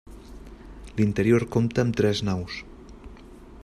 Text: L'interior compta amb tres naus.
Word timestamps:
L'interior 0.99 1.45
compta 1.57 1.85
amb 1.85 2.01
tres 2.01 2.25
naus. 2.31 2.61